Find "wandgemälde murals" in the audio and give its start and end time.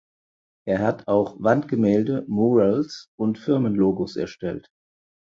1.39-3.11